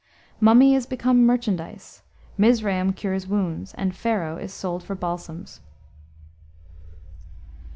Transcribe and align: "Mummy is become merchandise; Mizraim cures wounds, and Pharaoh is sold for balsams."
"Mummy 0.39 0.73
is 0.73 0.87
become 0.87 1.27
merchandise; 1.27 2.01
Mizraim 2.35 2.91
cures 2.91 3.27
wounds, 3.27 3.75
and 3.75 3.95
Pharaoh 3.95 4.37
is 4.37 4.51
sold 4.51 4.81
for 4.83 4.95
balsams." 4.95 5.59